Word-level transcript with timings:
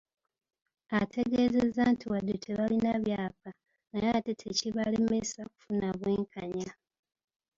Ategezeza 1.01 1.81
nti 1.93 2.05
wadde 2.11 2.35
tebalina 2.45 2.91
byapa, 3.03 3.49
naye 3.89 4.07
ate 4.17 4.33
tekibalemesa 4.41 5.41
kufuna 5.51 5.89
bwenkanya. 5.99 6.69